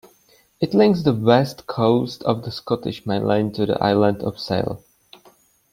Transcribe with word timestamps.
It 0.59 0.73
links 0.73 1.03
the 1.03 1.13
west 1.13 1.67
coast 1.67 2.23
of 2.23 2.41
the 2.41 2.49
Scottish 2.49 3.05
mainland 3.05 3.53
to 3.53 3.67
the 3.67 3.79
island 3.83 4.23
of 4.23 4.37
Seil. 4.39 4.81